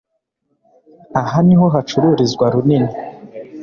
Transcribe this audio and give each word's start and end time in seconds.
Aha 1.21 1.37
niho 1.45 1.65
hacururizwa 1.73 2.45
runini 2.53 2.91